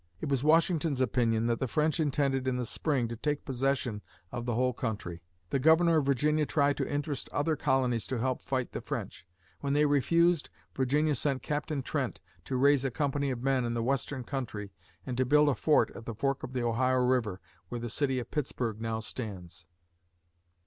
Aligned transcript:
It 0.19 0.29
was 0.29 0.43
Washington's 0.43 0.99
opinion 0.99 1.45
that 1.45 1.59
the 1.59 1.67
French 1.67 1.99
intended 1.99 2.47
in 2.47 2.57
the 2.57 2.65
spring 2.65 3.07
to 3.09 3.15
take 3.15 3.45
possession 3.45 4.01
of 4.31 4.47
the 4.47 4.55
whole 4.55 4.73
country. 4.73 5.21
The 5.51 5.59
Governor 5.59 5.97
of 5.97 6.07
Virginia 6.07 6.47
tried 6.47 6.77
to 6.77 6.91
interest 6.91 7.29
other 7.29 7.55
colonies 7.55 8.07
to 8.07 8.17
help 8.17 8.41
fight 8.41 8.71
the 8.71 8.81
French. 8.81 9.27
When 9.59 9.73
they 9.73 9.85
refused, 9.85 10.49
Virginia 10.75 11.13
sent 11.13 11.43
Captain 11.43 11.83
Trent 11.83 12.19
to 12.45 12.55
raise 12.57 12.83
a 12.83 12.89
company 12.89 13.29
of 13.29 13.43
men 13.43 13.63
in 13.63 13.75
the 13.75 13.83
western 13.83 14.23
country 14.23 14.71
and 15.05 15.15
to 15.17 15.23
build 15.23 15.49
a 15.49 15.53
fort 15.53 15.91
at 15.91 16.05
the 16.05 16.15
fork 16.15 16.41
of 16.41 16.53
the 16.53 16.63
Ohio 16.63 17.05
River, 17.05 17.39
where 17.69 17.77
the 17.81 17.87
city 17.87 18.17
of 18.17 18.31
Pittsburgh 18.31 18.81
now 18.81 19.01
stands. 19.01 19.67